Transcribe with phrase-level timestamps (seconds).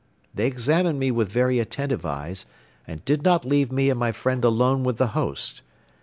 [0.33, 2.47] They examined me with very attentive eyes
[2.87, 5.61] and did not leave me and my friend alone with the host.